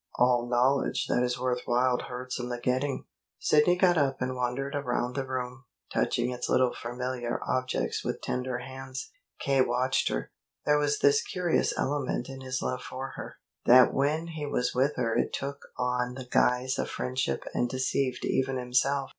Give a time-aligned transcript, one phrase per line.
[0.17, 3.05] "All knowledge that is worth while hurts in the getting."
[3.37, 8.57] Sidney got up and wandered around the room, touching its little familiar objects with tender
[8.57, 9.11] hands.
[9.39, 9.61] K.
[9.61, 10.31] watched her.
[10.65, 13.35] There was this curious element in his love for her,
[13.67, 18.25] that when he was with her it took on the guise of friendship and deceived
[18.25, 19.09] even himself.